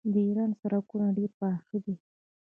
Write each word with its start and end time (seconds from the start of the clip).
د 0.13 0.15
ایران 0.27 0.51
سړکونه 0.61 1.07
ډیر 1.17 1.31
پاخه 1.39 1.77
دي. 1.83 1.95